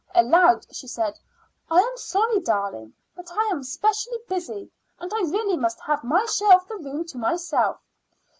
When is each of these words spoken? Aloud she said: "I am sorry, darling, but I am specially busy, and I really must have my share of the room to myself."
Aloud 0.15 0.65
she 0.73 0.87
said: 0.87 1.19
"I 1.69 1.79
am 1.79 1.95
sorry, 1.95 2.39
darling, 2.39 2.95
but 3.15 3.29
I 3.31 3.43
am 3.51 3.61
specially 3.61 4.17
busy, 4.27 4.71
and 4.99 5.13
I 5.13 5.17
really 5.29 5.57
must 5.57 5.79
have 5.81 6.03
my 6.03 6.25
share 6.25 6.55
of 6.55 6.67
the 6.67 6.77
room 6.77 7.05
to 7.05 7.19
myself." 7.19 7.79